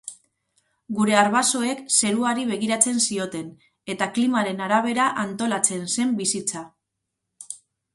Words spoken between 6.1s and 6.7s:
bizitza.